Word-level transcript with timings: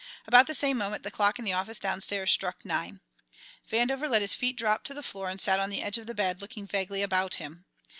About 0.25 0.47
the 0.47 0.55
same 0.55 0.79
moment 0.79 1.03
the 1.03 1.11
clock 1.11 1.37
in 1.37 1.45
the 1.45 1.53
office 1.53 1.77
downstairs 1.77 2.31
struck 2.31 2.65
nine. 2.65 3.01
Vandover 3.69 4.09
let 4.09 4.23
his 4.23 4.33
feet 4.33 4.55
drop 4.57 4.83
to 4.85 4.95
the 4.95 5.03
floor 5.03 5.29
and 5.29 5.39
sat 5.39 5.59
on 5.59 5.69
the 5.69 5.83
edge 5.83 5.99
of 5.99 6.07
the 6.07 6.15
bed, 6.15 6.41
looking 6.41 6.65
vaguely 6.65 7.03
about 7.03 7.35
him. 7.35 7.65